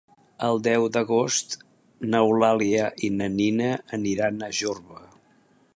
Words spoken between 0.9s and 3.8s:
d'agost n'Eulàlia i na Nina